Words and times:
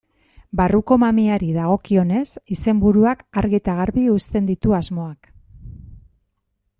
Barruko 0.59 0.95
mamiari 1.03 1.49
dagokionez, 1.57 2.23
izenburuak 2.55 3.21
argi 3.43 3.57
eta 3.59 3.75
garbi 3.81 4.07
uzten 4.15 4.49
ditu 4.53 4.73
asmoak. 4.79 5.31